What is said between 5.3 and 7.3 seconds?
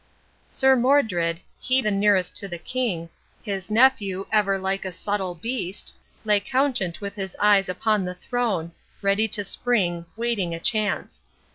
beast Lay couchant with